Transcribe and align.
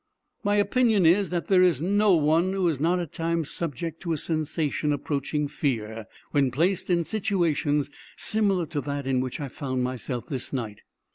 My 0.43 0.55
opinion 0.55 1.05
is, 1.05 1.29
that 1.29 1.47
there 1.47 1.61
is 1.61 1.79
no 1.79 2.15
one 2.15 2.53
who 2.53 2.67
is 2.67 2.79
not 2.79 2.97
at 2.97 3.13
times 3.13 3.51
subject 3.51 3.99
to 4.01 4.13
a 4.13 4.17
sensation 4.17 4.91
approaching 4.91 5.47
fear, 5.47 6.07
when 6.31 6.49
placed 6.49 6.89
in 6.89 7.03
situations 7.03 7.91
similar 8.17 8.65
to 8.65 8.81
that 8.81 9.05
in 9.05 9.19
which 9.19 9.39
I 9.39 9.47
found 9.47 9.83
myself 9.83 10.25
this 10.27 10.51
night. 10.51 10.79